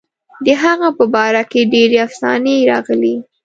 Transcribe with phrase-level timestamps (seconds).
[0.45, 3.15] د هغه په باره کې ډېرې افسانې راغلي.